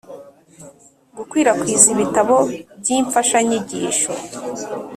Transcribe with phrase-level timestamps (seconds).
[1.17, 2.37] Gukwirakwiza ibitabo
[2.81, 4.11] by imfashanyigisho